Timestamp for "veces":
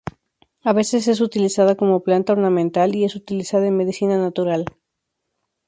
0.73-1.07